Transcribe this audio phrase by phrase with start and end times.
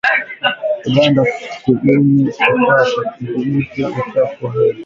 [0.87, 1.21] Uganda
[1.63, 4.75] kubuni kifaa cha kudhibiti uchafuzi wa hewa.